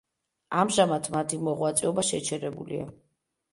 [0.61, 2.91] ამჟამად მათი მოღვაწეობა შეჩერებულია.